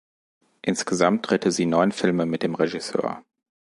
[0.63, 3.21] Insgesamt drehte sie neun Filme mit dem Regisseur.